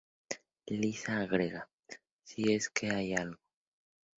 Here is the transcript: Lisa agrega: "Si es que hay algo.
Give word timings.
Lisa 0.79 1.19
agrega: 1.19 1.69
"Si 2.23 2.51
es 2.55 2.71
que 2.71 2.89
hay 2.89 3.13
algo. 3.13 3.39